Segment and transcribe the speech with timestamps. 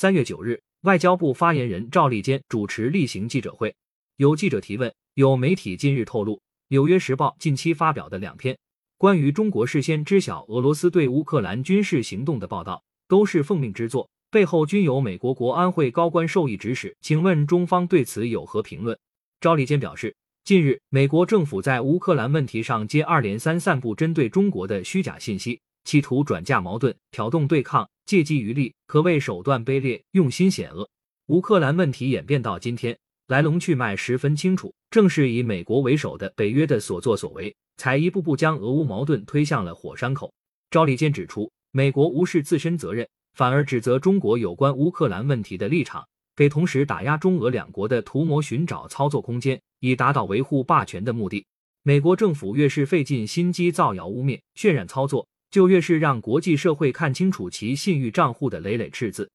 [0.00, 3.74] 三月九日，外交部发言人赵立坚主持例行记者会，
[4.14, 6.36] 有记者提问，有媒体近日透露，
[6.68, 8.56] 《纽约时报》近期发表的两篇
[8.96, 16.96] 关于中国事先知晓俄罗斯对乌克兰军事行动的报道，都是奉命之作，背后均有美国国安会高官授意指使。
[17.00, 18.96] 请问中方对此有何评论？
[19.40, 25.60] 赵立坚表示，近日美国政府在乌克兰问题上接二连三散布针对中国的虚假信息。
[25.88, 30.86] 企图转嫁矛盾，挑动对抗，借机渔利，可谓手段卑劣，用心险恶。
[31.28, 34.74] 乌克兰问题演变到今天，来龙去脉十分清楚。
[34.90, 40.30] 正是以美国为首的北约的所作所为，才一步步将俄乌矛盾推向了火山口。
[40.70, 51.46] 赵立坚指出，美国无视自身责任，反而指责中国有关乌克兰问题的立场，给同时打压中俄两国的图谋寻找操作空间，以达到维护霸权的目的。
[51.82, 55.26] 美国政府越是费尽心机造谣污蔑、渲染操作。
[55.50, 59.30] 就越是让国际社会看清楚其信誉账户的累累赤字。